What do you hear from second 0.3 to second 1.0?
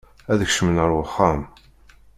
Ad kecmen ar